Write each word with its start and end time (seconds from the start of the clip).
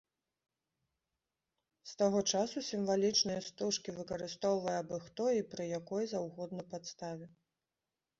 З 1.89 1.99
таго 2.01 2.19
часу 2.37 2.63
сімвалічныя 2.69 3.41
стужкі 3.49 3.95
выкарыстоўвае 3.99 4.73
абы-хто 4.83 5.27
і 5.41 5.45
пры 5.53 5.63
якой 5.81 6.09
заўгодна 6.15 6.67
падставе. 6.73 7.25